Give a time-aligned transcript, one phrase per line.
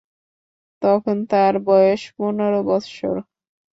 [0.81, 3.15] তখন তাঁর বয়স পনর বৎসর।